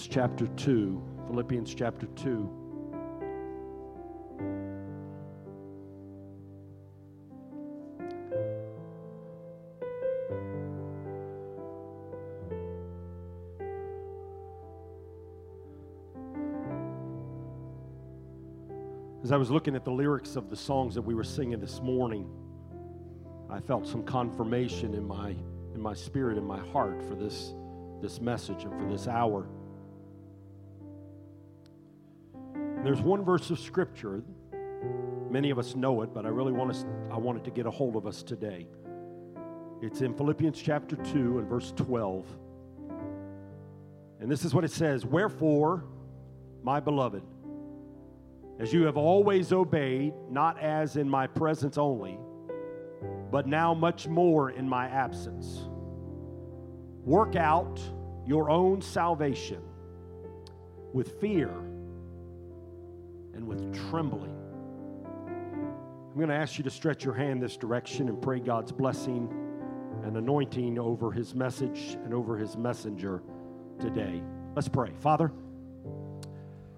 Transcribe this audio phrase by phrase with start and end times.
[0.00, 1.02] chapter 2.
[1.26, 2.50] Philippians chapter 2.
[19.22, 21.82] As I was looking at the lyrics of the songs that we were singing this
[21.82, 22.28] morning,
[23.50, 25.36] I felt some confirmation in my
[25.74, 27.52] in my spirit in my heart for this
[28.00, 29.46] this message and for this hour.
[32.82, 34.24] There's one verse of scripture.
[35.30, 37.70] Many of us know it, but I really want us I wanted to get a
[37.70, 38.66] hold of us today.
[39.80, 42.26] It's in Philippians chapter 2 and verse 12.
[44.20, 45.84] And this is what it says, "Wherefore,
[46.64, 47.22] my beloved,
[48.58, 52.18] as you have always obeyed, not as in my presence only,
[53.30, 55.68] but now much more in my absence,
[57.04, 57.80] work out
[58.26, 59.62] your own salvation
[60.92, 61.71] with fear
[63.34, 64.36] and with trembling.
[65.26, 69.28] I'm going to ask you to stretch your hand this direction and pray God's blessing
[70.04, 73.22] and anointing over his message and over his messenger
[73.80, 74.22] today.
[74.54, 74.92] Let's pray.
[75.00, 75.32] Father,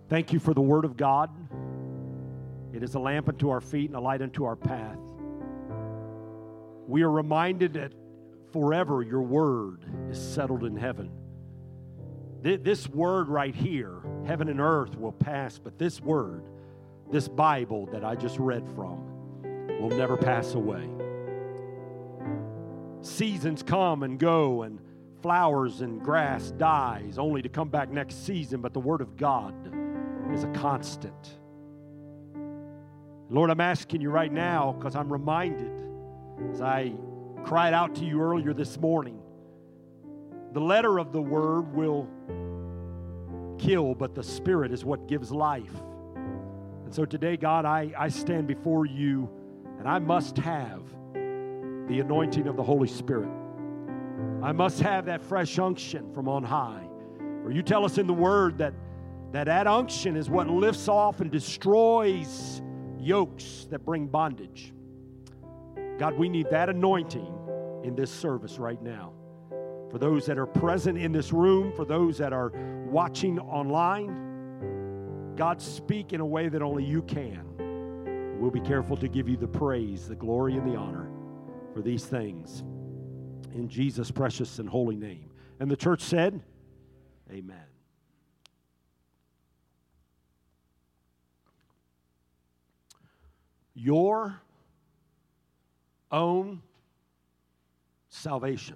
[0.09, 1.31] thank you for the word of God.
[2.73, 4.98] It is a lamp unto our feet and a light unto our path.
[6.86, 7.92] We are reminded that
[8.53, 11.11] forever your word is settled in heaven.
[12.45, 16.42] This word right here, heaven and earth will pass, but this word,
[17.11, 19.03] this Bible that I just read from,
[19.81, 20.86] will never pass away.
[23.01, 24.78] Seasons come and go, and
[25.23, 29.55] flowers and grass dies, only to come back next season, but the Word of God
[30.31, 31.39] is a constant.
[33.31, 35.73] Lord, I'm asking you right now because I'm reminded
[36.53, 36.92] as I
[37.42, 39.23] cried out to you earlier this morning
[40.55, 42.09] the letter of the word will
[43.59, 45.83] kill, but the spirit is what gives life.
[46.85, 49.29] And so today, God, I, I stand before you
[49.81, 50.83] and I must have
[51.13, 53.29] the anointing of the Holy Spirit.
[54.45, 56.87] I must have that fresh unction from on high.
[57.43, 58.75] For you tell us in the word that
[59.33, 62.63] that, that unction is what lifts off and destroys
[63.01, 64.73] yokes that bring bondage.
[65.98, 67.37] God, we need that anointing
[67.83, 69.14] in this service right now
[69.95, 72.51] for those that are present in this room, for those that are
[72.85, 75.37] watching online.
[75.37, 78.41] God, speak in a way that only you can.
[78.41, 81.09] We'll be careful to give you the praise, the glory, and the honor
[81.73, 82.65] for these things.
[83.55, 85.31] In Jesus' precious and holy name.
[85.61, 86.43] And the church said,
[87.31, 87.57] Amen.
[93.77, 94.41] Your
[96.11, 96.63] own
[98.09, 98.75] salvation.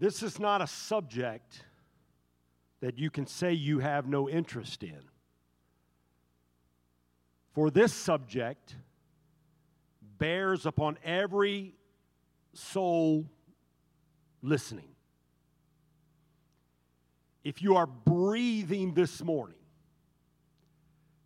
[0.00, 1.62] This is not a subject
[2.80, 5.02] that you can say you have no interest in.
[7.52, 8.76] For this subject
[10.16, 11.74] bears upon every
[12.54, 13.26] soul
[14.40, 14.88] listening.
[17.44, 19.58] If you are breathing this morning,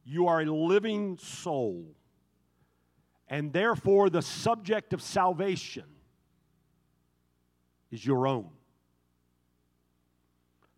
[0.04, 1.94] you are a living soul,
[3.28, 5.84] and therefore the subject of salvation
[7.92, 8.50] is your own.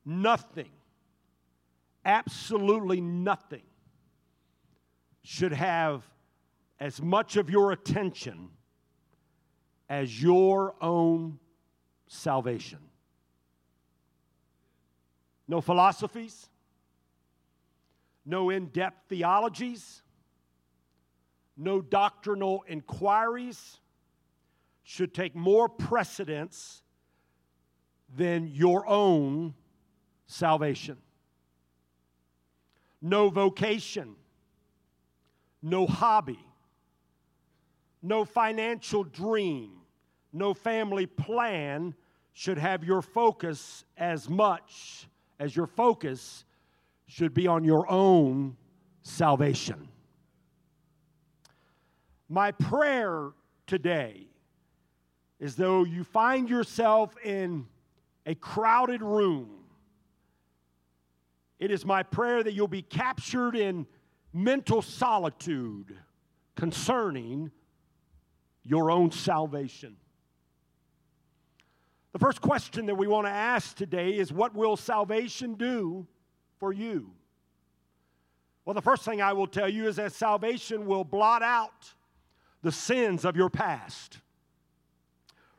[0.08, 0.70] Nothing,
[2.04, 3.64] absolutely nothing,
[5.22, 6.08] should have
[6.78, 8.50] as much of your attention
[9.88, 11.40] as your own
[12.06, 12.78] salvation.
[15.48, 16.48] No philosophies,
[18.24, 20.02] no in depth theologies,
[21.56, 23.78] no doctrinal inquiries
[24.84, 26.82] should take more precedence
[28.14, 29.54] than your own
[30.26, 30.96] salvation.
[33.00, 34.16] No vocation,
[35.62, 36.38] no hobby,
[38.02, 39.72] no financial dream,
[40.32, 41.94] no family plan
[42.32, 45.08] should have your focus as much
[45.38, 46.44] as your focus
[47.06, 48.56] should be on your own
[49.02, 49.88] salvation.
[52.28, 53.30] My prayer
[53.66, 54.26] today
[55.38, 57.66] is though you find yourself in
[58.26, 59.65] a crowded room
[61.58, 63.86] it is my prayer that you'll be captured in
[64.32, 65.96] mental solitude
[66.54, 67.50] concerning
[68.62, 69.96] your own salvation.
[72.12, 76.06] The first question that we want to ask today is what will salvation do
[76.58, 77.10] for you?
[78.64, 81.92] Well, the first thing I will tell you is that salvation will blot out
[82.62, 84.18] the sins of your past.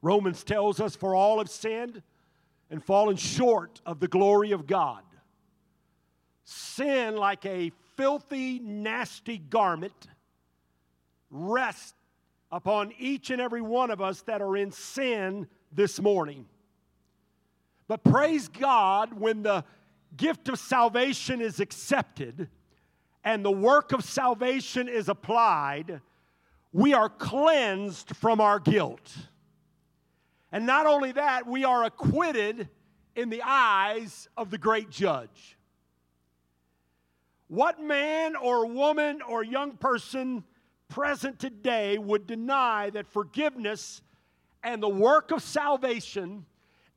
[0.01, 2.01] Romans tells us, For all have sinned
[2.69, 5.03] and fallen short of the glory of God.
[6.49, 10.07] Sin, like a filthy, nasty garment,
[11.29, 11.93] rests
[12.53, 16.45] upon each and every one of us that are in sin this morning.
[17.89, 19.65] But praise God when the
[20.15, 22.47] gift of salvation is accepted
[23.25, 25.99] and the work of salvation is applied,
[26.71, 29.17] we are cleansed from our guilt.
[30.53, 32.69] And not only that, we are acquitted
[33.17, 35.56] in the eyes of the great judge.
[37.47, 40.43] What man or woman or young person
[40.89, 44.01] present today would deny that forgiveness
[44.63, 46.45] and the work of salvation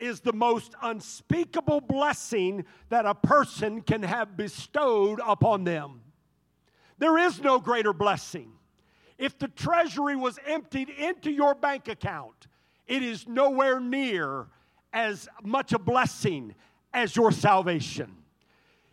[0.00, 6.00] is the most unspeakable blessing that a person can have bestowed upon them?
[6.98, 8.52] There is no greater blessing.
[9.18, 12.48] If the treasury was emptied into your bank account,
[12.86, 14.48] it is nowhere near
[14.92, 16.54] as much a blessing
[16.92, 18.16] as your salvation.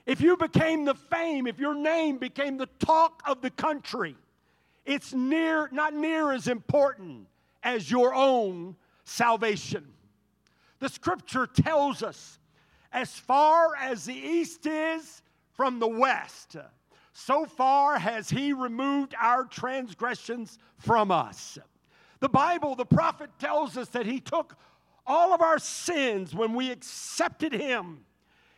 [0.07, 4.15] If you became the fame, if your name became the talk of the country,
[4.86, 7.27] it's near not near as important
[7.62, 9.86] as your own salvation.
[10.80, 12.39] The scripture tells us
[12.94, 15.21] as far as the east is
[15.51, 16.56] from the west,
[17.12, 21.57] so far has he removed our transgressions from us.
[22.21, 24.56] The Bible, the prophet tells us that he took
[25.06, 28.06] all of our sins when we accepted him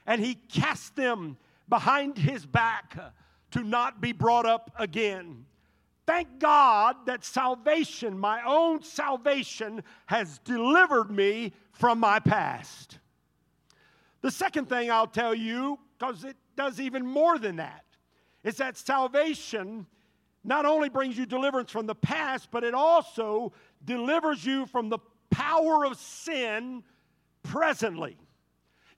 [0.10, 1.38] and he cast them
[1.70, 2.98] behind his back
[3.52, 5.46] to not be brought up again.
[6.08, 12.98] Thank God that salvation, my own salvation, has delivered me from my past.
[14.22, 17.86] The second thing I'll tell you, because it does even more than that,
[18.44, 19.86] is that salvation
[20.44, 23.54] not only brings you deliverance from the past, but it also
[23.86, 26.84] delivers you from the power of sin
[27.44, 28.18] presently.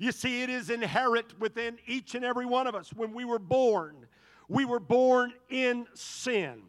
[0.01, 2.91] You see, it is inherent within each and every one of us.
[2.91, 4.07] When we were born,
[4.49, 6.63] we were born in sin.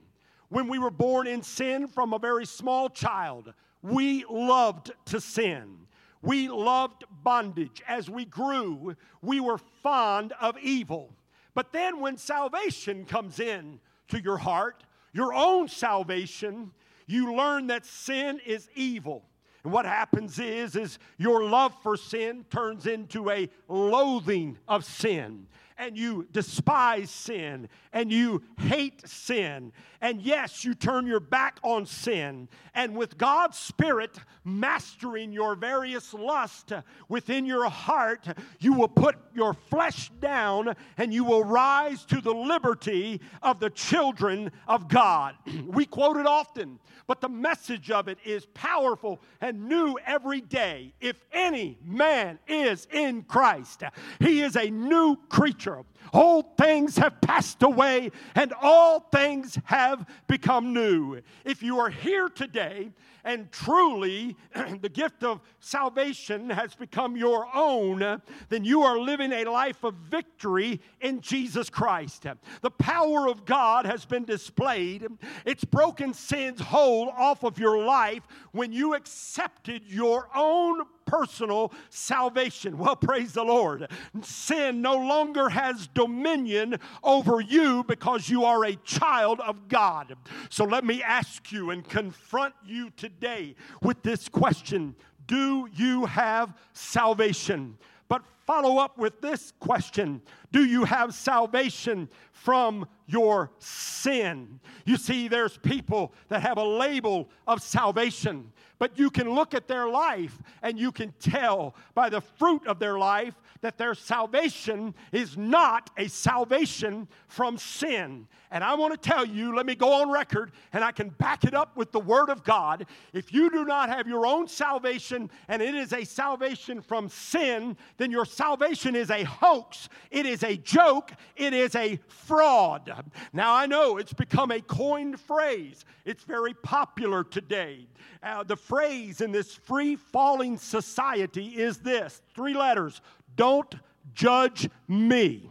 [0.51, 5.79] When we were born in sin from a very small child, we loved to sin.
[6.21, 7.81] We loved bondage.
[7.89, 11.15] As we grew, we were fond of evil.
[11.55, 16.71] But then when salvation comes in, to your heart, your own salvation,
[17.07, 19.25] you learn that sin is evil.
[19.65, 25.47] And what happens is is your love for sin turns into a loathing of sin
[25.79, 29.73] and you despise sin and you hate sin.
[30.01, 32.49] And yes, you turn your back on sin.
[32.75, 36.73] And with God's Spirit mastering your various lusts
[37.09, 38.27] within your heart,
[38.59, 43.71] you will put your flesh down and you will rise to the liberty of the
[43.71, 45.35] children of God.
[45.67, 50.93] we quote it often, but the message of it is powerful and new every day.
[51.01, 53.83] If any man is in Christ,
[54.19, 60.07] he is a new creature culture Old things have passed away and all things have
[60.27, 61.21] become new.
[61.45, 62.93] If you are here today
[63.25, 64.37] and truly
[64.81, 69.95] the gift of salvation has become your own, then you are living a life of
[69.95, 72.27] victory in Jesus Christ.
[72.61, 75.07] The power of God has been displayed.
[75.45, 78.23] It's broken sin's hold off of your life
[78.53, 82.79] when you accepted your own personal salvation.
[82.79, 83.91] Well, praise the Lord.
[84.23, 90.17] Sin no longer has dominion over you because you are a child of God.
[90.51, 94.95] So let me ask you and confront you today with this question
[95.27, 97.79] Do you have salvation?
[98.09, 104.61] But follow up with this question Do you have salvation from your sin?
[104.85, 109.69] You see, there's people that have a label of salvation but you can look at
[109.69, 114.95] their life and you can tell by the fruit of their life that their salvation
[115.13, 118.27] is not a salvation from sin.
[118.51, 121.45] And I want to tell you, let me go on record and I can back
[121.45, 122.87] it up with the Word of God.
[123.15, 127.77] If you do not have your own salvation and it is a salvation from sin,
[127.97, 133.13] then your salvation is a hoax, it is a joke, it is a fraud.
[133.33, 137.87] Now I know it's become a coined phrase, it's very popular today.
[138.23, 143.01] Uh, the phrase in this free falling society is this three letters
[143.37, 143.75] don't
[144.15, 145.51] judge me.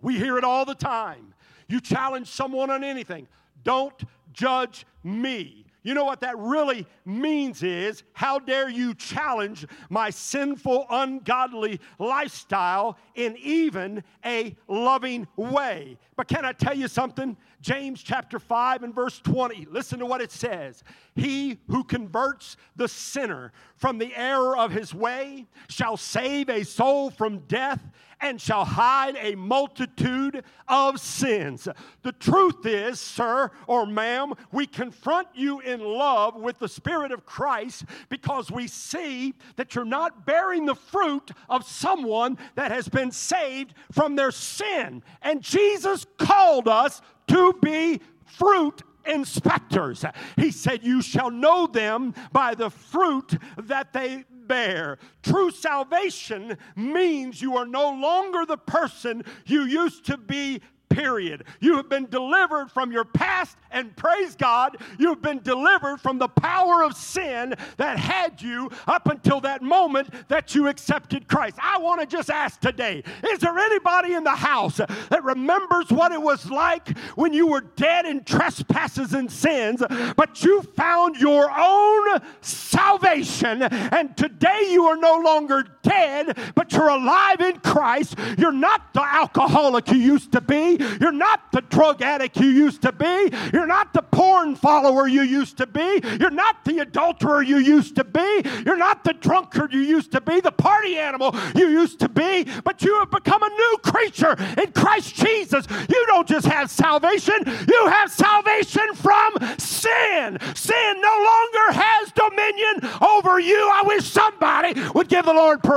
[0.00, 1.34] We hear it all the time.
[1.68, 3.26] You challenge someone on anything,
[3.64, 4.00] don't
[4.32, 5.66] judge me.
[5.86, 12.98] You know what that really means is how dare you challenge my sinful, ungodly lifestyle
[13.14, 15.96] in even a loving way?
[16.16, 17.36] But can I tell you something?
[17.66, 19.66] James chapter 5 and verse 20.
[19.72, 20.84] Listen to what it says.
[21.16, 27.10] He who converts the sinner from the error of his way shall save a soul
[27.10, 27.82] from death
[28.20, 31.66] and shall hide a multitude of sins.
[32.02, 37.26] The truth is, sir or ma'am, we confront you in love with the Spirit of
[37.26, 43.10] Christ because we see that you're not bearing the fruit of someone that has been
[43.10, 45.02] saved from their sin.
[45.20, 50.04] And Jesus called us to be fruit inspectors.
[50.36, 54.98] He said, You shall know them by the fruit that they bear.
[55.22, 61.44] True salvation means you are no longer the person you used to be period.
[61.60, 66.28] You have been delivered from your past, and praise God, you've been delivered from the
[66.28, 71.56] power of sin that had you up until that moment that you accepted Christ.
[71.62, 76.12] I want to just ask today is there anybody in the house that remembers what
[76.12, 79.82] it was like when you were dead in trespasses and sins,
[80.16, 86.88] but you found your own salvation, and today you are no longer dead, but you're
[86.88, 88.16] alive in Christ?
[88.38, 90.78] You're not the alcoholic you used to be.
[91.00, 93.30] You're not the drug addict you used to be.
[93.52, 96.00] You're not the porn follower you used to be.
[96.20, 98.42] You're not the adulterer you used to be.
[98.64, 102.46] You're not the drunkard you used to be, the party animal you used to be,
[102.64, 105.66] but you have become a new creature in Christ Jesus.
[105.88, 110.38] You don't just have salvation, you have salvation from sin.
[110.54, 113.70] Sin no longer has dominion over you.
[113.72, 115.75] I wish somebody would give the Lord praise.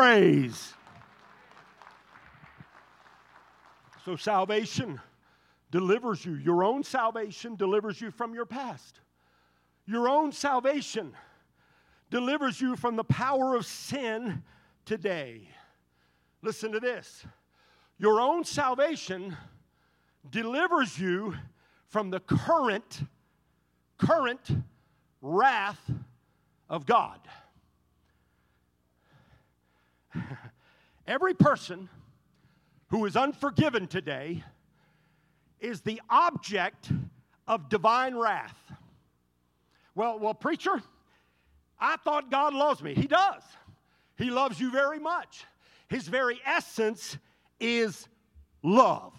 [4.05, 4.99] So, salvation
[5.71, 6.35] delivers you.
[6.35, 9.01] Your own salvation delivers you from your past.
[9.85, 11.13] Your own salvation
[12.09, 14.43] delivers you from the power of sin
[14.85, 15.49] today.
[16.41, 17.25] Listen to this.
[17.97, 19.35] Your own salvation
[20.31, 21.35] delivers you
[21.89, 23.03] from the current
[23.97, 24.49] current
[25.21, 25.91] wrath
[26.69, 27.19] of God.
[31.07, 31.89] Every person
[32.89, 34.43] who is unforgiven today
[35.59, 36.91] is the object
[37.47, 38.57] of divine wrath.
[39.95, 40.81] Well, well, preacher,
[41.79, 42.93] I thought God loves me.
[42.93, 43.43] He does.
[44.17, 45.45] He loves you very much.
[45.87, 47.17] His very essence
[47.59, 48.07] is
[48.61, 49.13] love.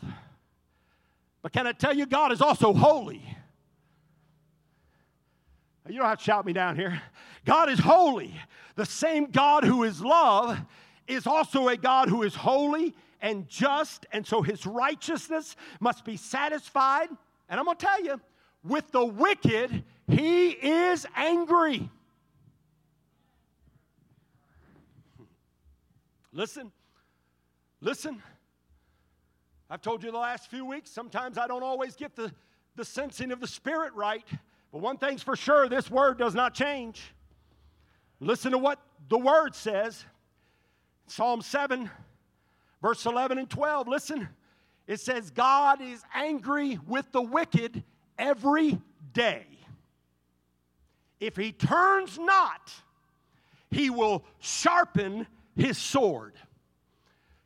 [1.43, 3.23] But can I tell you, God is also holy.
[5.89, 7.03] You don't have to shout me down here.
[7.45, 8.35] God is holy.
[8.77, 10.61] The same God who is love
[11.11, 16.17] is also a God who is holy and just, and so his righteousness must be
[16.17, 17.09] satisfied.
[17.49, 18.21] And I'm going to tell you,
[18.63, 21.91] with the wicked, he is angry.
[26.33, 26.71] Listen,
[27.81, 28.23] listen.
[29.69, 32.33] I've told you the last few weeks, sometimes I don't always get the,
[32.77, 34.25] the sensing of the Spirit right.
[34.73, 37.13] But one thing's for sure this word does not change.
[38.21, 40.05] Listen to what the word says.
[41.11, 41.91] Psalm 7
[42.83, 44.29] Verse 11 and 12, listen.
[44.87, 47.85] It says, God is angry with the wicked
[48.19, 48.81] every
[49.13, 49.47] day.
[51.21, 52.73] If he turns not,
[53.71, 56.35] he will sharpen his sword.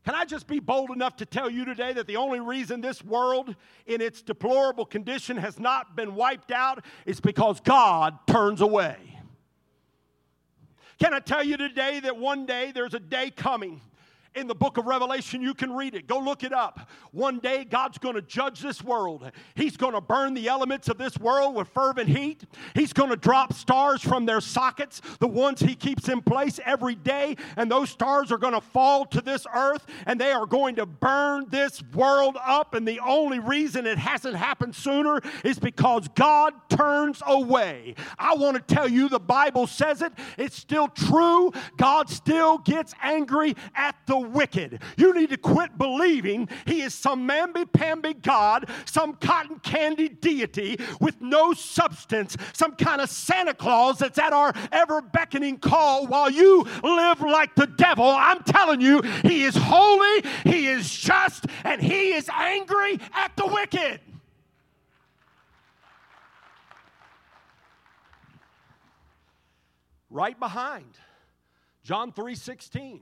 [0.04, 3.02] Can I just be bold enough to tell you today that the only reason this
[3.02, 3.54] world
[3.86, 9.13] in its deplorable condition has not been wiped out is because God turns away?
[10.98, 13.80] Can I tell you today that one day there's a day coming
[14.34, 15.42] in the book of Revelation.
[15.42, 16.06] You can read it.
[16.06, 16.88] Go look it up.
[17.12, 19.30] One day, God's going to judge this world.
[19.54, 22.44] He's going to burn the elements of this world with fervent heat.
[22.74, 26.94] He's going to drop stars from their sockets, the ones He keeps in place every
[26.94, 27.36] day.
[27.56, 30.86] And those stars are going to fall to this earth and they are going to
[30.86, 32.74] burn this world up.
[32.74, 37.94] And the only reason it hasn't happened sooner is because God turns away.
[38.18, 40.12] I want to tell you the Bible says it.
[40.38, 41.52] It's still true.
[41.76, 44.80] God still gets angry at the wicked.
[44.96, 50.78] You need to quit believing he is some mamby pamby God, some cotton candy deity
[51.00, 56.30] with no substance, some kind of Santa Claus that's at our ever beckoning call while
[56.30, 58.06] you live like the devil.
[58.06, 63.46] I'm telling you, he is holy, he is just, and he is angry at the
[63.46, 64.00] wicked.
[70.10, 70.96] Right behind
[71.82, 73.00] John 3 16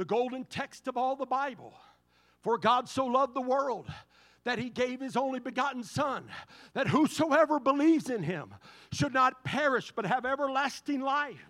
[0.00, 1.74] the golden text of all the Bible.
[2.40, 3.86] For God so loved the world
[4.44, 6.24] that he gave his only begotten Son,
[6.72, 8.54] that whosoever believes in him
[8.92, 11.46] should not perish but have everlasting life.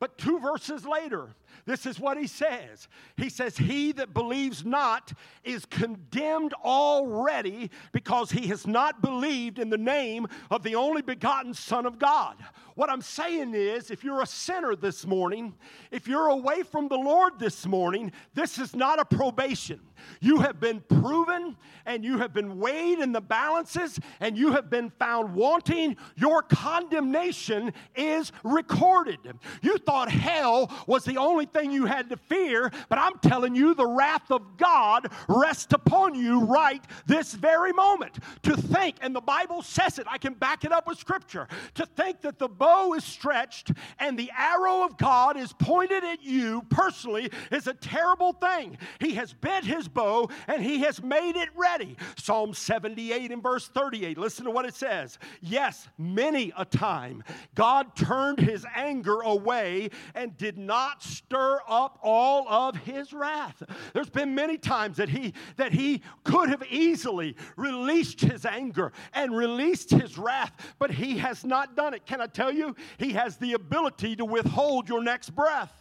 [0.00, 2.88] But two verses later, this is what he says.
[3.16, 5.12] He says, He that believes not
[5.44, 11.54] is condemned already because he has not believed in the name of the only begotten
[11.54, 12.36] Son of God.
[12.74, 15.54] What I'm saying is, if you're a sinner this morning,
[15.90, 19.80] if you're away from the Lord this morning, this is not a probation.
[20.20, 24.70] You have been proven and you have been weighed in the balances and you have
[24.70, 25.96] been found wanting.
[26.16, 29.18] Your condemnation is recorded.
[29.62, 33.74] You thought hell was the only thing you had to fear, but I'm telling you,
[33.74, 38.18] the wrath of God rests upon you right this very moment.
[38.42, 41.86] To think, and the Bible says it, I can back it up with scripture, to
[41.86, 46.62] think that the bow is stretched and the arrow of God is pointed at you
[46.70, 48.78] personally is a terrible thing.
[49.00, 51.96] He has bent his bow and he has made it ready.
[52.16, 54.16] Psalm 78 and verse 38.
[54.16, 55.18] Listen to what it says.
[55.40, 57.24] Yes, many a time
[57.56, 63.60] God turned his anger away and did not stir up all of his wrath.
[63.92, 69.36] There's been many times that he that he could have easily released his anger and
[69.36, 72.06] released his wrath, but he has not done it.
[72.06, 72.76] Can I tell you?
[72.98, 75.72] He has the ability to withhold your next breath.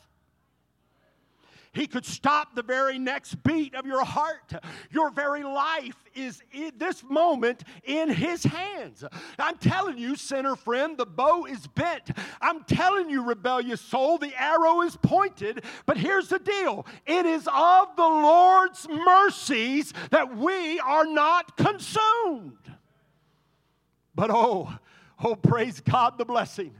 [1.74, 4.54] He could stop the very next beat of your heart.
[4.90, 9.06] Your very life is in this moment in His hands.
[9.40, 12.12] I'm telling you, sinner friend, the bow is bent.
[12.42, 15.64] I'm telling you, rebellious soul, the arrow is pointed.
[15.86, 22.58] But here's the deal it is of the Lord's mercies that we are not consumed.
[24.14, 24.74] But oh,
[25.24, 26.74] oh, praise God, the blessing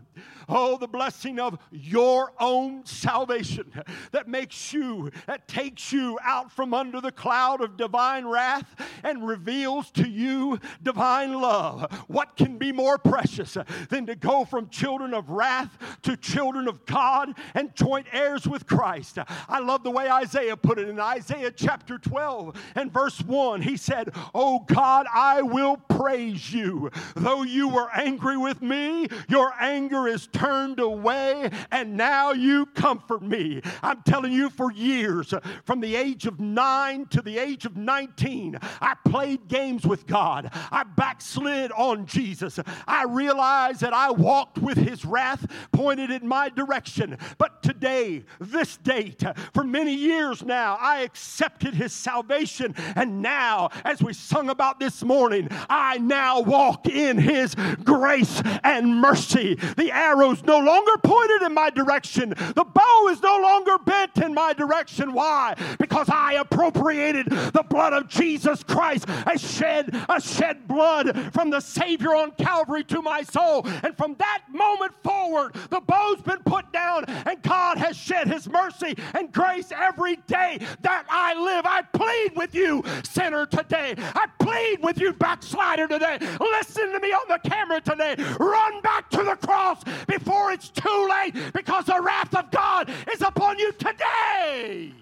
[0.50, 3.72] Oh, the blessing of your own salvation
[4.12, 9.28] that makes you, that takes you out from under the cloud of divine wrath and
[9.28, 11.92] reveals to you divine love.
[12.08, 13.58] What can be more precious
[13.90, 18.68] than to go from children of wrath to children of God and joint heirs with
[18.68, 19.20] Christ?
[19.48, 23.62] I love the way Isaiah put it in Isaiah chapter 12 and verse 1.
[23.62, 26.92] He said, Oh God, I will praise you.
[27.16, 33.22] Though you were angry with me, your anger is turned away, and now you comfort
[33.22, 33.62] me.
[33.82, 35.34] I'm telling you, for years,
[35.66, 40.50] from the age of nine to the age of 19, I played games with God.
[40.72, 42.60] I backslid on Jesus.
[42.88, 47.18] I realized that I walked with his wrath pointed in my direction.
[47.38, 52.76] But today, this date, for many years now, I accepted his salvation.
[52.96, 58.96] And now, as we sung about this morning, I now walk in his grace and
[58.98, 59.56] mercy.
[59.56, 62.30] The arrow arrow's no longer pointed in my direction.
[62.30, 65.14] The bow is no longer bent in my direction.
[65.14, 65.56] Why?
[65.80, 71.60] Because I appropriated the blood of Jesus Christ, a shed, a shed blood from the
[71.60, 73.66] Savior on Calvary to my soul.
[73.84, 78.48] And from that moment forward, the bow's been put down, and God has shed his
[78.50, 81.66] mercy and grace every day that I live.
[81.66, 83.96] I plead with you, sinner, today.
[83.98, 86.20] I plead with you, backslider, today.
[86.40, 88.16] Listen to me on the camera today.
[88.40, 89.36] Run back to the
[89.84, 94.94] cross before it's too late because the wrath of God is upon you today.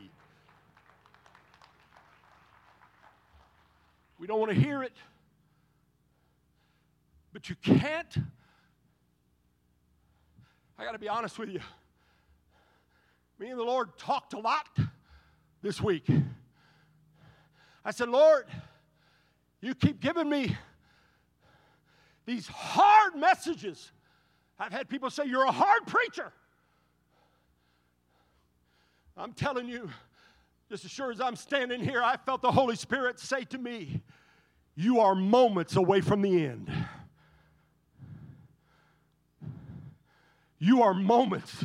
[4.18, 4.94] We don't want to hear it,
[7.32, 8.18] but you can't.
[10.78, 11.62] I got to be honest with you.
[13.38, 14.68] Me and the Lord talked a lot
[15.62, 16.08] this week.
[17.86, 18.46] I said, Lord,
[19.62, 20.58] you keep giving me
[22.26, 23.92] these hard messages
[24.60, 26.34] I've had people say, You're a hard preacher.
[29.16, 29.90] I'm telling you,
[30.70, 34.02] just as sure as I'm standing here, I felt the Holy Spirit say to me,
[34.76, 36.72] You are moments away from the end.
[40.58, 41.64] You are moments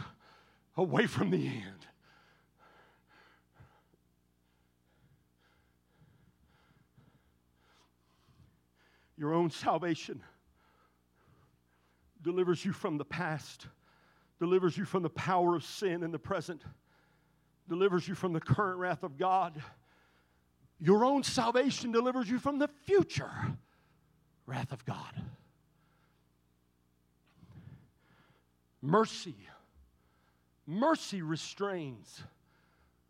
[0.77, 1.65] away from the end.
[9.17, 10.21] Your own salvation
[12.25, 13.67] delivers you from the past,
[14.41, 16.63] delivers you from the power of sin in the present,
[17.69, 19.63] delivers you from the current wrath of God.
[20.81, 23.31] Your own salvation delivers you from the future
[24.47, 25.23] wrath of God.
[28.83, 29.37] Mercy.
[30.67, 32.23] Mercy restrains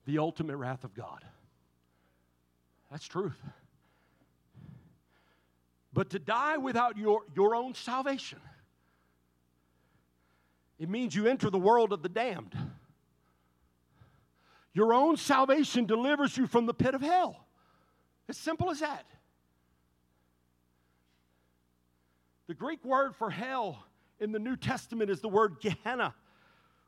[0.06, 1.24] the ultimate wrath of God.
[2.90, 3.40] That's truth.
[5.92, 8.40] But to die without your, your own salvation
[10.78, 12.54] it means you enter the world of the damned.
[14.72, 17.46] Your own salvation delivers you from the pit of hell.
[18.28, 19.06] As simple as that.
[22.48, 23.84] The Greek word for hell
[24.18, 26.14] in the New Testament is the word Gehenna,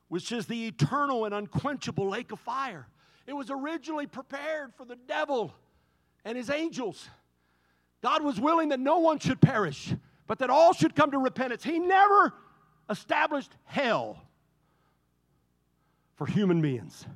[0.09, 2.87] which is the eternal and unquenchable lake of fire.
[3.27, 5.55] It was originally prepared for the devil
[6.25, 7.09] and his angels.
[8.03, 9.95] God was willing that no one should perish,
[10.27, 11.65] but that all should come to repentance.
[11.65, 12.35] He never
[12.89, 14.23] established hell
[16.17, 17.07] for human beings.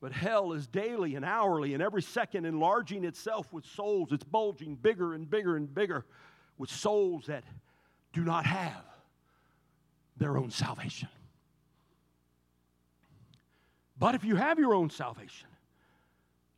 [0.00, 4.12] But hell is daily and hourly and every second enlarging itself with souls.
[4.12, 6.06] It's bulging bigger and bigger and bigger
[6.56, 7.44] with souls that
[8.12, 8.82] do not have
[10.16, 11.08] their own salvation.
[13.98, 15.48] But if you have your own salvation,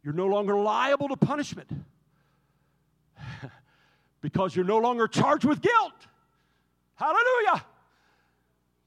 [0.05, 1.69] you're no longer liable to punishment
[4.21, 6.07] because you're no longer charged with guilt.
[6.97, 7.65] Hallelujah.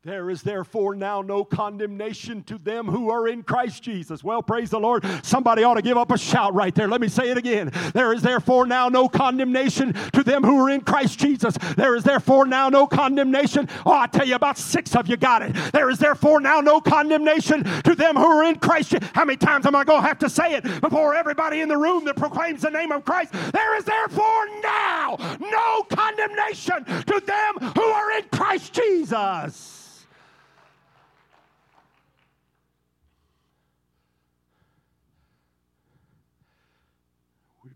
[0.05, 4.23] There is therefore now no condemnation to them who are in Christ Jesus.
[4.23, 5.03] Well, praise the Lord.
[5.25, 6.87] Somebody ought to give up a shout right there.
[6.87, 7.71] Let me say it again.
[7.91, 11.57] There is therefore now no condemnation to them who are in Christ Jesus.
[11.75, 13.67] There is therefore now no condemnation.
[13.83, 15.55] Oh, I tell you, about six of you got it.
[15.73, 18.93] There is therefore now no condemnation to them who are in Christ.
[19.15, 21.77] How many times am I going to have to say it before everybody in the
[21.77, 23.33] room that proclaims the name of Christ?
[23.33, 29.74] There is therefore now no condemnation to them who are in Christ Jesus.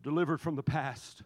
[0.10, 1.22] Delivered from the past,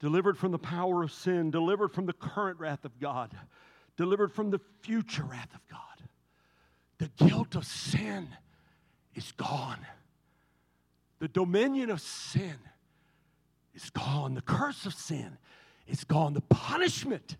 [0.00, 3.30] delivered from the power of sin, delivered from the current wrath of God,
[3.98, 6.08] delivered from the future wrath of God.
[6.96, 8.26] The guilt of sin
[9.16, 9.80] is gone.
[11.18, 12.56] The dominion of sin
[13.74, 14.32] is gone.
[14.32, 15.36] The curse of sin
[15.86, 16.32] is gone.
[16.32, 17.36] The punishment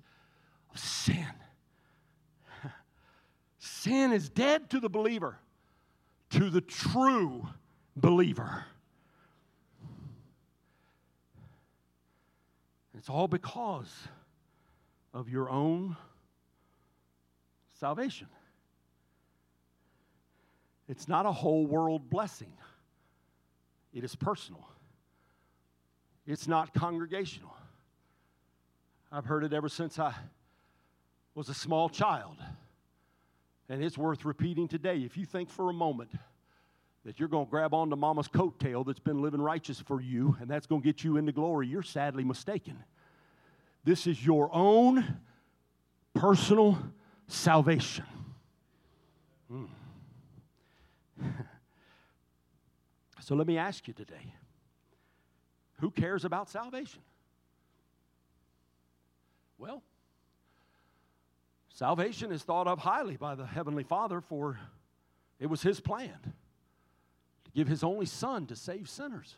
[0.75, 1.25] of sin.
[3.61, 5.39] Sin is dead to the believer,
[6.33, 7.49] to the true
[8.01, 8.65] believer.
[12.97, 13.93] It's all because
[15.15, 15.97] of your own
[17.79, 18.27] salvation.
[20.89, 22.53] It's not a whole world blessing,
[23.93, 24.67] it is personal,
[26.27, 27.55] it's not congregational.
[29.11, 30.15] I've heard it ever since I
[31.35, 32.37] was a small child.
[33.71, 34.99] And it's worth repeating today.
[34.99, 36.11] If you think for a moment
[37.09, 40.51] that you're going to grab onto mama's coattail that's been living righteous for you and
[40.51, 42.77] that's going to get you into glory, you're sadly mistaken.
[43.83, 45.17] This is your own
[46.13, 46.79] personal
[47.27, 48.05] salvation.
[49.51, 49.65] Hmm.
[53.21, 54.35] so let me ask you today
[55.81, 57.01] who cares about salvation?
[59.57, 59.83] Well,
[61.71, 64.61] salvation is thought of highly by the Heavenly Father, for
[65.41, 66.35] it was His plan
[67.59, 69.37] give his only son to save sinners.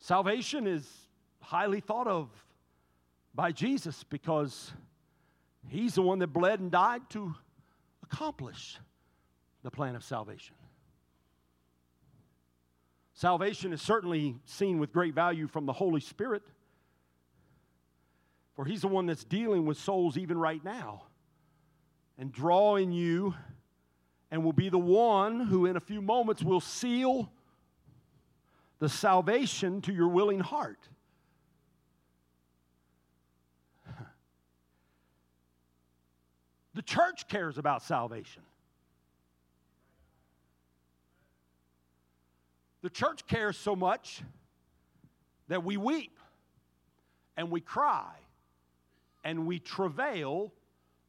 [0.00, 0.84] Salvation is
[1.40, 2.28] highly thought of
[3.32, 4.72] by Jesus because
[5.68, 7.32] he's the one that bled and died to
[8.02, 8.76] accomplish
[9.62, 10.56] the plan of salvation.
[13.14, 16.42] Salvation is certainly seen with great value from the Holy Spirit,
[18.56, 21.04] for he's the one that's dealing with souls even right now
[22.18, 23.32] and drawing you
[24.30, 27.30] and will be the one who, in a few moments, will seal
[28.78, 30.88] the salvation to your willing heart.
[36.72, 38.42] The church cares about salvation.
[42.82, 44.22] The church cares so much
[45.48, 46.16] that we weep
[47.36, 48.14] and we cry
[49.24, 50.52] and we travail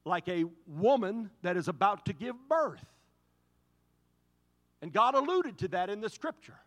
[0.03, 2.83] like a woman that is about to give birth.
[4.81, 6.57] And God alluded to that in the scripture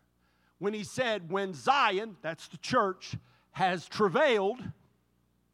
[0.59, 3.15] when He said, When Zion, that's the church,
[3.51, 4.61] has travailed,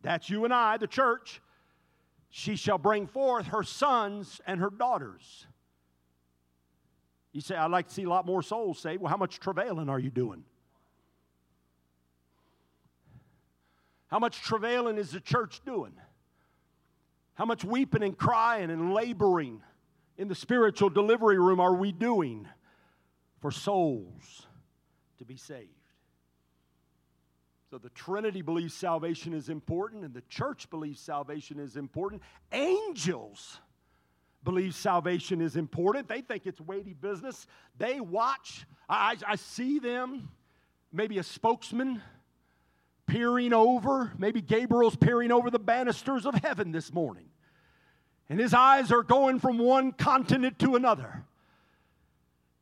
[0.02, 1.42] that's you and I, the church,
[2.30, 5.46] she shall bring forth her sons and her daughters.
[7.34, 9.02] You say, I'd like to see a lot more souls saved.
[9.02, 10.44] Well, how much travailing are you doing?
[14.08, 15.94] How much travailing is the church doing?
[17.36, 19.62] How much weeping and crying and laboring
[20.18, 22.48] in the spiritual delivery room are we doing
[23.40, 24.48] for souls
[25.18, 25.70] to be saved?
[27.70, 32.22] So the Trinity believes salvation is important, and the church believes salvation is important.
[32.52, 33.60] Angels
[34.44, 36.10] believe salvation is important.
[36.10, 37.48] They think it's weighty business.
[37.78, 38.66] They watch.
[38.90, 40.30] I, I see them,
[40.92, 42.02] maybe a spokesman
[43.08, 47.31] peering over, maybe Gabriel's peering over the banisters of heaven this morning
[48.32, 51.26] and his eyes are going from one continent to another.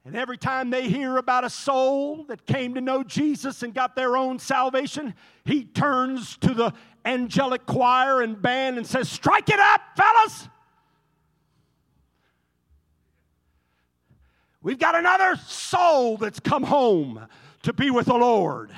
[0.04, 3.96] And every time they hear about a soul that came to know Jesus and got
[3.96, 5.14] their own salvation,
[5.46, 6.74] he turns to the
[7.06, 10.50] angelic choir and band and says, Strike it up, fellas!
[14.64, 17.28] We've got another soul that's come home
[17.62, 18.72] to be with the Lord.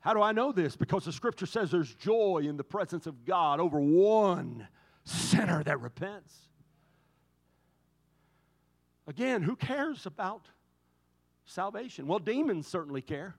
[0.00, 0.76] How do I know this?
[0.76, 4.68] Because the scripture says there's joy in the presence of God over one
[5.08, 6.34] sinner that repents.
[9.06, 10.46] Again, who cares about
[11.44, 12.06] salvation?
[12.06, 13.34] Well, demons certainly care.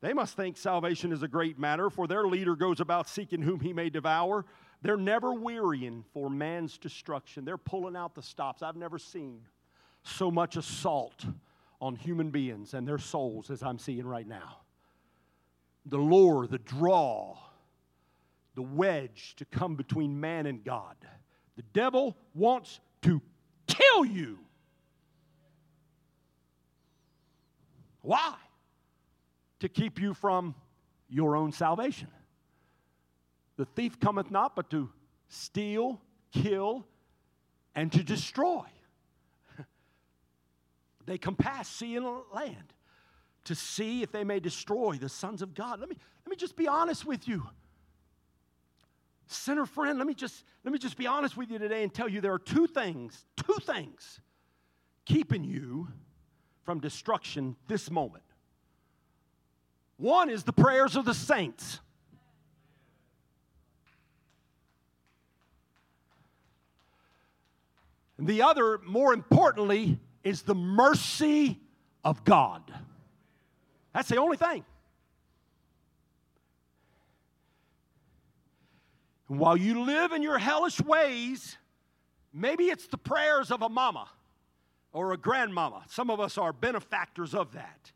[0.00, 3.60] They must think salvation is a great matter, for their leader goes about seeking whom
[3.60, 4.44] he may devour.
[4.82, 7.44] They're never wearying for man's destruction.
[7.44, 8.62] They're pulling out the stops.
[8.62, 9.40] I've never seen
[10.04, 11.24] so much assault
[11.80, 14.58] on human beings and their souls as I'm seeing right now.
[15.86, 17.36] The lure, the draw,
[18.56, 20.96] the wedge to come between man and God.
[21.56, 23.22] The devil wants to
[23.68, 24.38] kill you.
[28.00, 28.34] Why?
[29.60, 30.54] To keep you from
[31.08, 32.08] your own salvation.
[33.56, 34.90] The thief cometh not but to
[35.28, 36.00] steal,
[36.32, 36.86] kill,
[37.74, 38.64] and to destroy.
[41.06, 42.72] they compass sea and land
[43.44, 45.78] to see if they may destroy the sons of God.
[45.78, 47.46] Let me, let me just be honest with you.
[49.26, 52.08] Sinner friend, let me just let me just be honest with you today and tell
[52.08, 54.20] you there are two things, two things
[55.04, 55.88] keeping you
[56.64, 58.24] from destruction this moment.
[59.96, 61.80] One is the prayers of the saints.
[68.18, 71.60] And the other, more importantly, is the mercy
[72.04, 72.62] of God.
[73.92, 74.64] That's the only thing.
[79.28, 81.56] And while you live in your hellish ways,
[82.32, 84.08] maybe it's the prayers of a mama
[84.92, 85.84] or a grandmama.
[85.88, 87.92] Some of us are benefactors of that.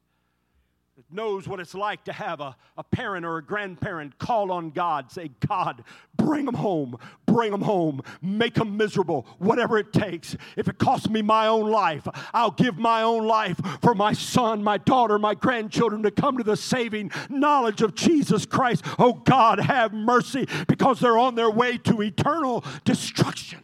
[1.10, 5.10] Knows what it's like to have a, a parent or a grandparent call on God,
[5.10, 5.84] say, God,
[6.16, 10.36] bring them home, bring them home, make them miserable, whatever it takes.
[10.56, 14.62] If it costs me my own life, I'll give my own life for my son,
[14.62, 18.84] my daughter, my grandchildren to come to the saving knowledge of Jesus Christ.
[18.98, 23.60] Oh God, have mercy because they're on their way to eternal destruction.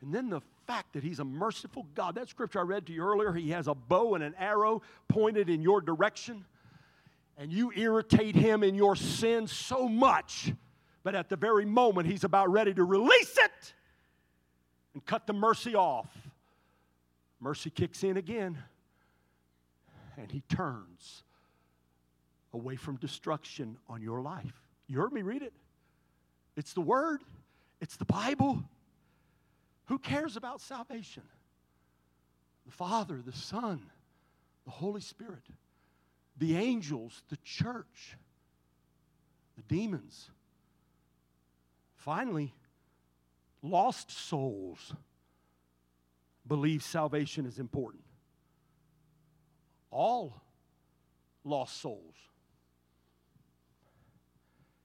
[0.00, 2.16] And then the fact that He's a merciful God.
[2.16, 5.48] That scripture I read to you earlier, He has a bow and an arrow pointed
[5.48, 6.44] in your direction,
[7.38, 10.52] and you irritate Him in your sin so much,
[11.02, 13.74] but at the very moment He's about ready to release it
[14.94, 16.08] and cut the mercy off,
[17.40, 18.58] mercy kicks in again,
[20.16, 21.22] and He turns
[22.52, 24.54] away from destruction on your life.
[24.88, 25.52] You heard me read it.
[26.56, 27.22] It's the Word,
[27.80, 28.62] it's the Bible.
[29.86, 31.22] Who cares about salvation?
[32.66, 33.80] The Father, the Son,
[34.64, 35.44] the Holy Spirit,
[36.36, 38.16] the angels, the church,
[39.56, 40.30] the demons.
[41.94, 42.52] Finally,
[43.62, 44.94] lost souls
[46.46, 48.04] believe salvation is important.
[49.90, 50.34] All
[51.44, 52.14] lost souls.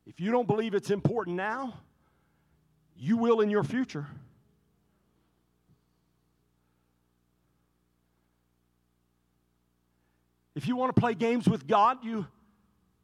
[0.05, 1.73] If you don't believe it's important now,
[2.95, 4.07] you will in your future.
[10.55, 12.27] If you want to play games with God, you,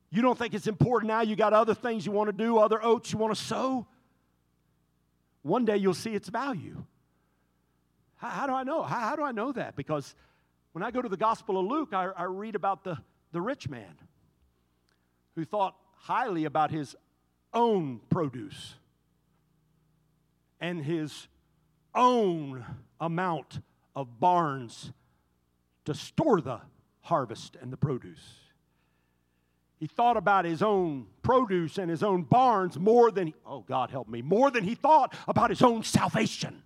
[0.10, 2.84] you don't think it's important now, you got other things you want to do, other
[2.84, 3.88] oats you want to sow,
[5.44, 6.84] one day you'll see its value.
[8.18, 8.84] How, how do I know?
[8.84, 9.76] How, how, do I know that?
[9.76, 10.14] Because
[10.74, 12.98] when I go to the Gospel of Luke, I, I read about the,
[13.32, 13.96] the rich man
[15.36, 16.96] who thought highly about his
[17.54, 18.76] own produce
[20.60, 21.28] and his
[21.96, 22.66] own
[23.00, 23.62] amount
[23.96, 24.92] of barns
[25.86, 26.60] to store the
[27.08, 28.24] harvest and the produce.
[29.80, 34.08] He thought about his own produce and his own barns more than, oh, God help
[34.08, 36.64] me, more than he thought about his own salvation.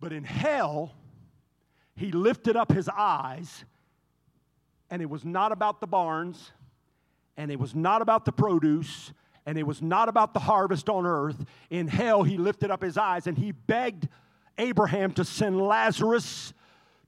[0.00, 0.94] But in hell,
[1.94, 3.64] he lifted up his eyes,
[4.90, 6.52] and it was not about the barns,
[7.36, 9.12] and it was not about the produce,
[9.46, 11.44] and it was not about the harvest on earth.
[11.70, 14.06] In hell, he lifted up his eyes and he begged
[14.58, 16.52] Abraham to send Lazarus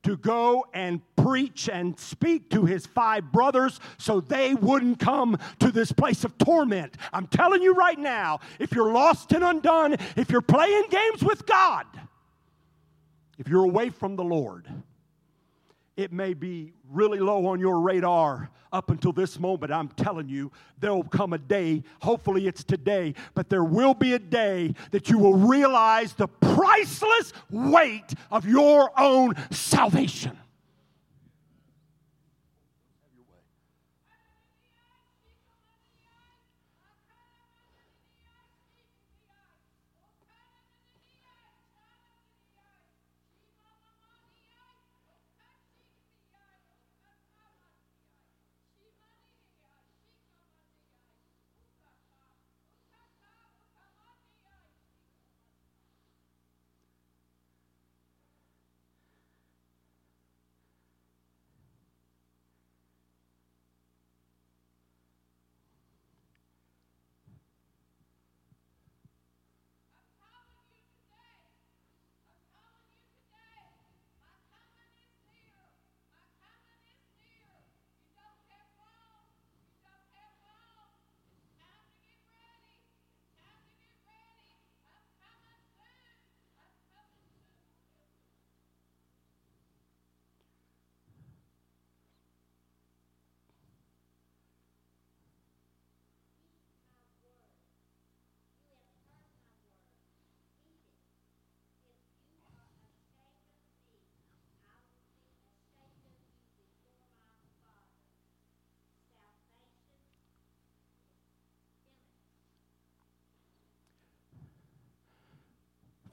[0.03, 5.71] to go and preach and speak to his five brothers so they wouldn't come to
[5.71, 6.97] this place of torment.
[7.13, 11.47] I'm telling you right now, if you're lost and undone, if you're playing games with
[11.47, 11.87] God,
[13.39, 14.69] if you're away from the Lord,
[15.97, 19.73] it may be really low on your radar up until this moment.
[19.73, 24.15] I'm telling you, there will come a day, hopefully it's today, but there will be
[24.15, 30.39] a day that you will realize the priceless weight of your own salvation.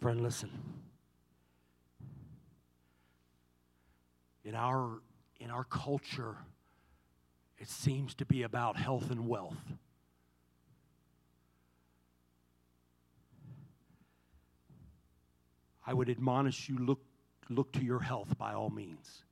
[0.08, 0.50] Friend, listen.
[4.46, 5.02] In our,
[5.42, 6.38] in our culture,
[7.58, 9.58] it seems to be about health and wealth.
[15.86, 17.02] I would admonish you look,
[17.50, 19.26] look to your health by all means.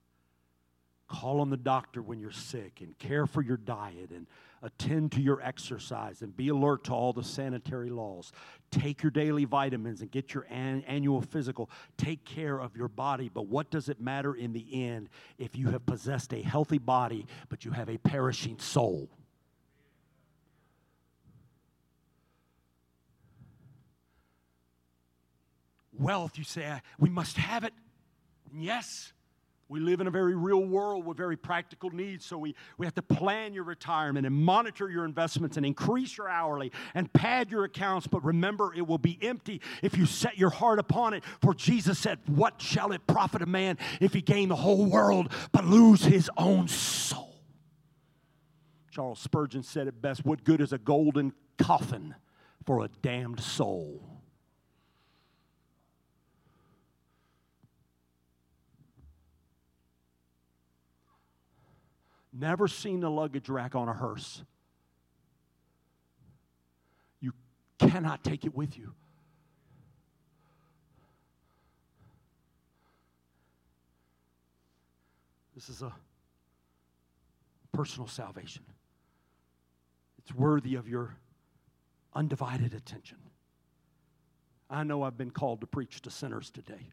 [1.08, 4.28] Call on the doctor when you're sick and care for your diet and
[4.66, 8.32] attend to your exercise and be alert to all the sanitary laws.
[8.72, 11.70] Take your daily vitamins and get your an- annual physical.
[11.98, 13.30] Take care of your body.
[13.32, 17.28] But what does it matter in the end if you have possessed a healthy body
[17.48, 19.08] but you have a perishing soul?
[25.94, 27.74] Wealth, you say, we must have it.
[28.52, 29.14] And yes,
[29.68, 32.94] we live in a very real world with very practical needs, so we, we have
[32.96, 37.64] to plan your retirement and monitor your investments and increase your hourly and pad your
[37.64, 38.06] accounts.
[38.06, 41.24] But remember, it will be empty if you set your heart upon it.
[41.42, 45.32] For Jesus said, What shall it profit a man if he gain the whole world
[45.52, 47.34] but lose his own soul?
[48.92, 52.14] Charles Spurgeon said it best What good is a golden coffin
[52.66, 54.15] for a damned soul?
[62.38, 64.44] Never seen a luggage rack on a hearse.
[67.22, 67.32] You
[67.80, 68.94] cannot take it with you.
[75.56, 75.94] This is a
[77.72, 78.64] personal salvation.
[80.18, 81.16] It's worthy of your
[82.14, 83.18] undivided attention.
[84.70, 86.90] I know I've been called to preach to sinners today,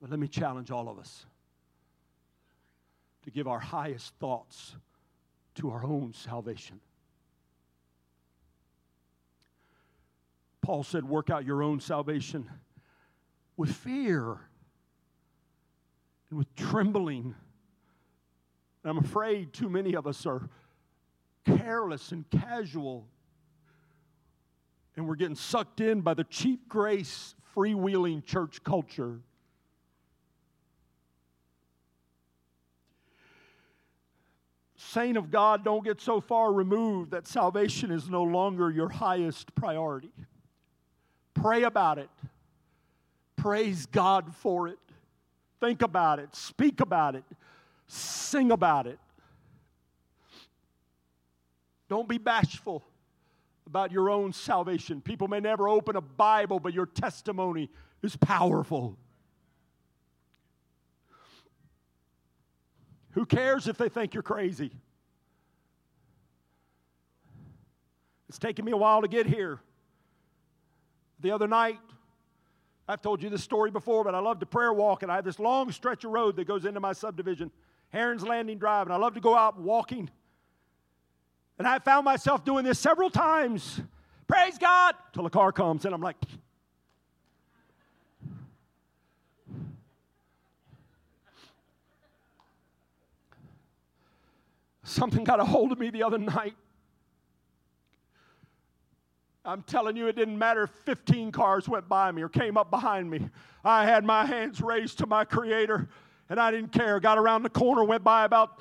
[0.00, 1.26] but let me challenge all of us
[3.28, 4.74] to give our highest thoughts
[5.54, 6.80] to our own salvation.
[10.62, 12.48] Paul said, Work out your own salvation
[13.58, 14.38] with fear
[16.30, 17.34] and with trembling.
[18.82, 20.48] And I'm afraid too many of us are
[21.44, 23.06] careless and casual,
[24.96, 29.20] and we're getting sucked in by the cheap grace, freewheeling church culture.
[34.88, 39.54] Saint of God, don't get so far removed that salvation is no longer your highest
[39.54, 40.10] priority.
[41.34, 42.08] Pray about it.
[43.36, 44.78] Praise God for it.
[45.60, 46.34] Think about it.
[46.34, 47.24] Speak about it.
[47.86, 48.98] Sing about it.
[51.88, 52.84] Don't be bashful
[53.66, 55.00] about your own salvation.
[55.00, 57.70] People may never open a Bible, but your testimony
[58.02, 58.96] is powerful.
[63.18, 64.70] Who cares if they think you're crazy?
[68.28, 69.58] It's taken me a while to get here.
[71.18, 71.80] The other night,
[72.86, 75.24] I've told you this story before, but I love to prayer walk, and I have
[75.24, 77.50] this long stretch of road that goes into my subdivision,
[77.90, 80.08] Heron's Landing Drive, and I love to go out walking.
[81.58, 83.80] And I found myself doing this several times.
[84.28, 84.94] Praise God!
[85.12, 86.18] Till a car comes, and I'm like,
[94.88, 96.54] Something got a hold of me the other night.
[99.44, 102.70] I'm telling you, it didn't matter if 15 cars went by me or came up
[102.70, 103.28] behind me.
[103.64, 105.88] I had my hands raised to my Creator,
[106.28, 107.00] and I didn't care.
[107.00, 108.60] Got around the corner, went by about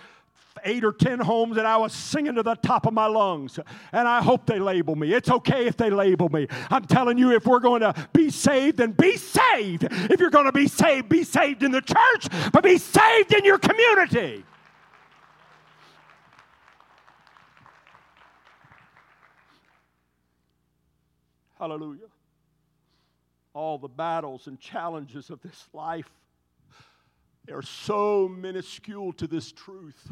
[0.63, 3.59] eight or ten homes and I was singing to the top of my lungs.
[3.91, 5.13] And I hope they label me.
[5.13, 6.47] It's okay if they label me.
[6.71, 9.88] I'm telling you, if we're going to be saved, then be saved.
[9.91, 13.45] If you're going to be saved, be saved in the church, but be saved in
[13.45, 14.43] your community.
[21.60, 22.08] Hallelujah.
[23.53, 26.10] All the battles and challenges of this life
[27.51, 30.12] are so minuscule to this truth.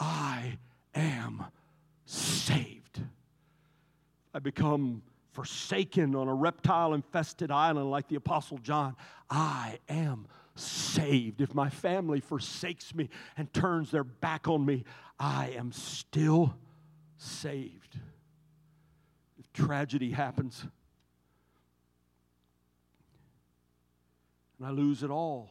[0.00, 0.58] I
[0.94, 1.44] am
[2.06, 3.00] saved.
[4.34, 5.02] I become
[5.32, 8.96] forsaken on a reptile infested island like the Apostle John.
[9.30, 10.26] I am
[10.56, 11.40] saved.
[11.40, 14.84] If my family forsakes me and turns their back on me,
[15.18, 16.54] I am still
[17.18, 17.98] saved
[19.54, 20.66] tragedy happens
[24.62, 25.50] and I lose it all,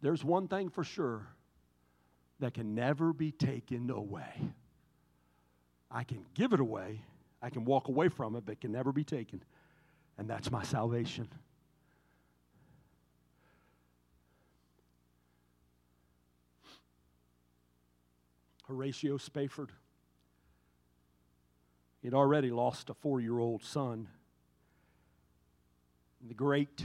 [0.00, 1.26] there's one thing for sure
[2.38, 4.52] that can never be taken away.
[5.90, 7.02] I can give it away,
[7.42, 9.42] I can walk away from it, but it can never be taken.
[10.16, 11.28] And that's my salvation.
[18.68, 19.72] Horatio Spafford
[22.04, 24.08] He'd already lost a four year old son.
[26.28, 26.84] The great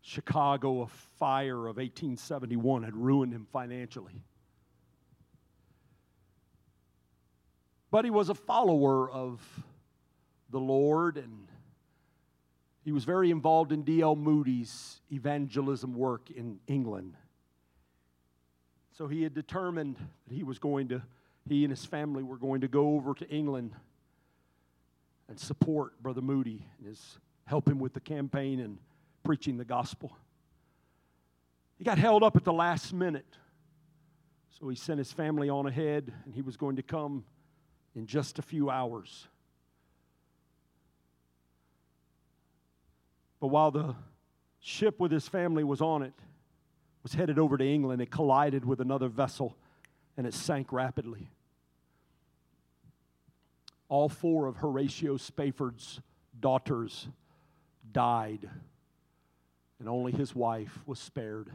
[0.00, 0.88] Chicago
[1.18, 4.24] fire of 1871 had ruined him financially.
[7.90, 9.42] But he was a follower of
[10.48, 11.46] the Lord and
[12.82, 14.16] he was very involved in D.L.
[14.16, 17.16] Moody's evangelism work in England.
[18.96, 19.96] So he had determined
[20.26, 21.02] that he was going to,
[21.46, 23.74] he and his family were going to go over to England
[25.30, 28.78] and support Brother Moody and his help him with the campaign and
[29.22, 30.14] preaching the gospel.
[31.78, 33.36] He got held up at the last minute.
[34.58, 37.24] So he sent his family on ahead, and he was going to come
[37.94, 39.28] in just a few hours.
[43.40, 43.94] But while the
[44.58, 46.12] ship with his family was on it,
[47.02, 49.56] was headed over to England, it collided with another vessel
[50.18, 51.30] and it sank rapidly
[53.90, 56.00] all four of Horatio Spafford's
[56.38, 57.08] daughters
[57.92, 58.48] died,
[59.80, 61.50] and only his wife was spared.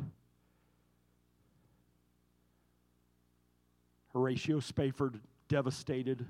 [4.11, 6.25] Horatio Spafford, devastated,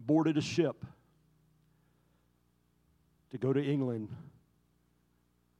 [0.00, 0.84] boarded a ship
[3.30, 4.08] to go to England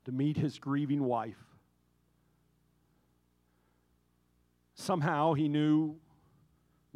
[0.05, 1.45] to meet his grieving wife.
[4.75, 5.97] Somehow he knew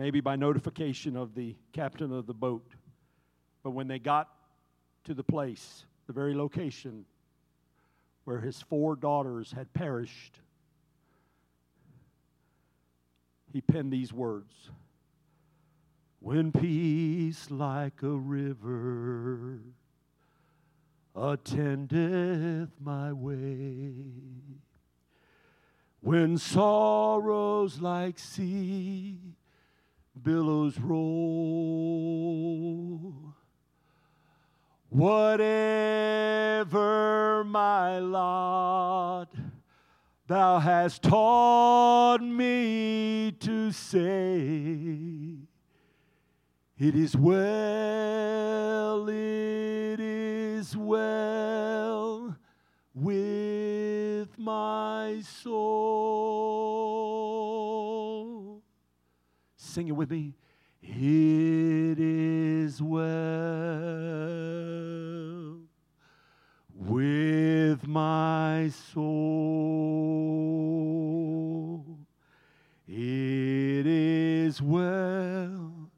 [0.01, 2.72] maybe by notification of the captain of the boat.
[3.62, 4.30] But when they got
[5.05, 7.05] to the place, the very location
[8.24, 10.40] where his four daughters had perished,
[13.53, 14.70] he penned these words
[16.20, 19.61] When peace like a river
[21.14, 24.05] attendeth my way,
[26.01, 29.18] when sorrows like sea
[30.22, 32.00] billows roll.
[34.88, 35.44] Whatever
[37.44, 39.28] my lot,
[40.26, 45.36] thou hast taught me to say,
[46.78, 52.36] It is well, it is well
[52.94, 56.49] with my soul.
[59.71, 60.35] Sing it with me.
[60.83, 62.99] It is well
[66.75, 69.07] with my soul.
[72.89, 75.93] It is well.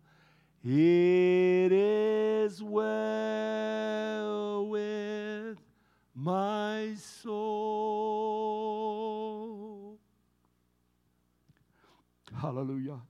[0.63, 5.57] It is well with
[6.15, 7.33] my soul.
[12.39, 13.01] Hallelujah.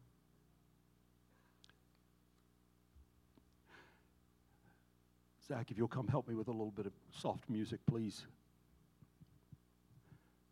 [5.52, 8.24] Zach, if you'll come help me with a little bit of soft music, please.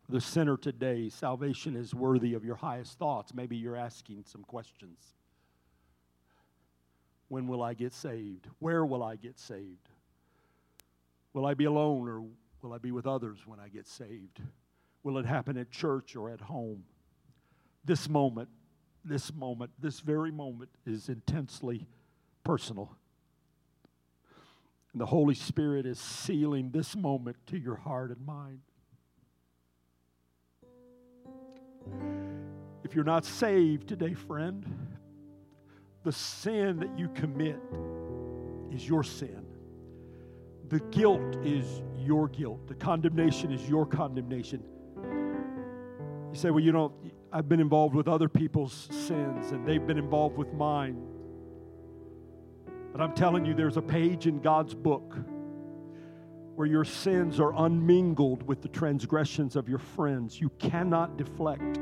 [0.09, 3.33] The sinner today, salvation is worthy of your highest thoughts.
[3.33, 4.99] Maybe you're asking some questions.
[7.29, 8.45] When will I get saved?
[8.59, 9.89] Where will I get saved?
[11.33, 12.21] Will I be alone or
[12.61, 14.39] will I be with others when I get saved?
[15.01, 16.83] Will it happen at church or at home?
[17.83, 18.49] This moment
[19.03, 21.87] this moment, this very moment, is intensely
[22.43, 22.95] personal.
[24.93, 28.59] And the Holy Spirit is sealing this moment to your heart and mind.
[32.83, 34.65] If you're not saved today, friend,
[36.03, 37.59] the sin that you commit
[38.71, 39.45] is your sin.
[40.67, 42.67] The guilt is your guilt.
[42.67, 44.63] The condemnation is your condemnation.
[45.03, 46.93] You say, well, you know,
[47.31, 51.01] I've been involved with other people's sins and they've been involved with mine.
[52.91, 55.15] But I'm telling you, there's a page in God's book
[56.55, 60.39] where your sins are unmingled with the transgressions of your friends.
[60.39, 61.79] You cannot deflect.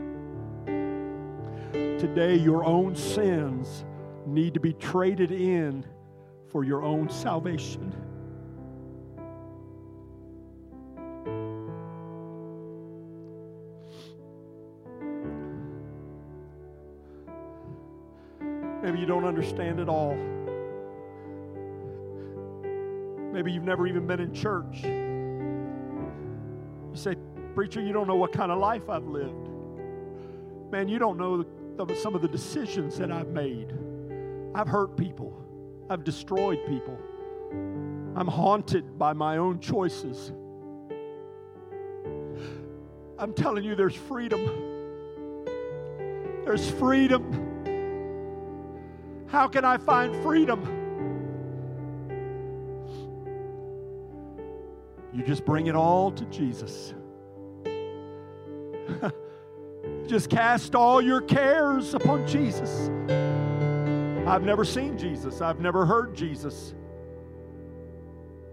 [1.73, 3.85] Today, your own sins
[4.25, 5.83] need to be traded in
[6.51, 7.93] for your own salvation.
[18.81, 20.17] Maybe you don't understand it all.
[23.31, 24.83] Maybe you've never even been in church.
[24.83, 27.15] You say,
[27.53, 29.49] Preacher, you don't know what kind of life I've lived.
[30.71, 31.45] Man, you don't know
[31.77, 33.73] the, some of the decisions that I've made.
[34.55, 35.33] I've hurt people,
[35.89, 36.97] I've destroyed people.
[38.15, 40.31] I'm haunted by my own choices.
[43.17, 44.45] I'm telling you, there's freedom.
[46.45, 47.45] There's freedom.
[49.27, 50.78] How can I find freedom?
[55.19, 56.93] You just bring it all to Jesus.
[60.07, 62.89] just cast all your cares upon Jesus.
[64.25, 65.41] I've never seen Jesus.
[65.41, 66.73] I've never heard Jesus.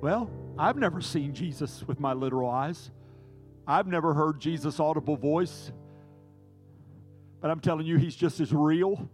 [0.01, 2.91] Well, I've never seen Jesus with my literal eyes.
[3.65, 5.71] I've never heard Jesus' audible voice.
[7.41, 9.09] But I'm telling you, he's just as real.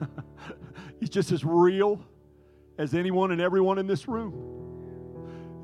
[1.00, 1.98] he's just as real
[2.76, 4.57] as anyone and everyone in this room.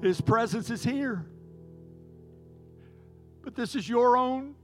[0.05, 1.25] His presence is here.
[3.43, 4.55] But this is your own.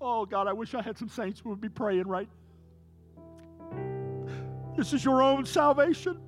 [0.00, 2.28] Oh, God, I wish I had some saints who would be praying right
[4.76, 6.20] this is your own salvation.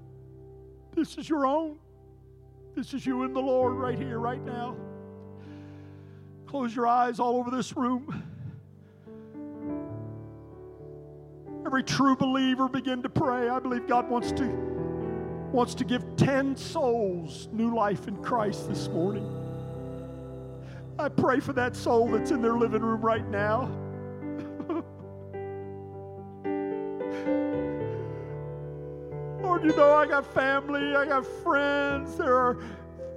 [0.94, 1.76] This is your own.
[2.74, 4.74] This is you and the Lord right here, right now.
[6.46, 8.22] Close your eyes all over this room.
[11.66, 13.50] Every true believer begin to pray.
[13.50, 14.67] I believe God wants to
[15.52, 19.26] wants to give 10 souls new life in Christ this morning.
[20.98, 23.70] I pray for that soul that's in their living room right now.
[29.42, 32.16] Lord, you know I got family, I got friends.
[32.16, 32.58] There are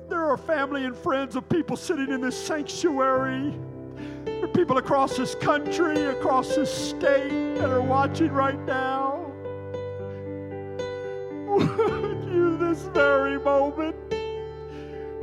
[0.07, 3.57] there are family and friends of people sitting in this sanctuary.
[4.25, 9.11] There are people across this country, across this state that are watching right now.
[12.93, 13.95] Very moment,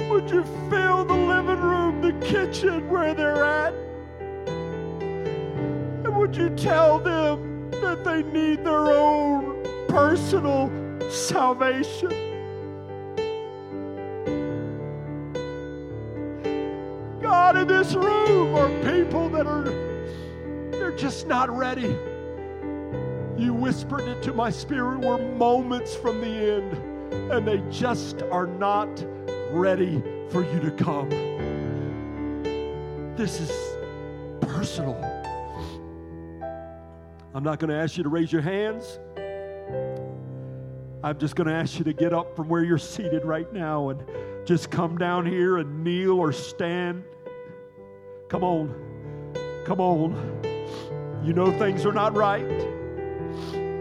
[0.09, 3.75] would you fill the living room, the kitchen where they're at?
[6.05, 10.71] And would you tell them that they need their own personal
[11.11, 12.11] salvation.
[17.21, 19.65] God, in this room are people that are,
[20.71, 21.97] they're just not ready.
[23.37, 26.77] You whispered it to my spirit, we're moments from the end,
[27.11, 29.05] and they just are not
[29.51, 31.09] ready for you to come.
[33.17, 33.51] This is
[34.41, 34.97] personal.
[37.35, 38.99] I'm not going to ask you to raise your hands.
[41.03, 43.91] I'm just going to ask you to get up from where you're seated right now
[43.91, 44.03] and
[44.45, 47.05] just come down here and kneel or stand.
[48.29, 48.75] Come on.
[49.65, 50.43] Come on.
[51.25, 52.49] You know things are not right.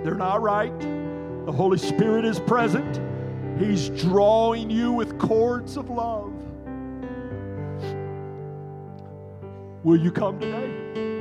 [0.03, 0.77] They're not right.
[1.45, 2.99] The Holy Spirit is present.
[3.59, 6.31] He's drawing you with cords of love.
[9.83, 11.16] Will you come today?